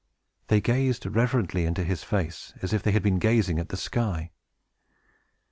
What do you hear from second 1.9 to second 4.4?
face, as if they had been gazing at the sky.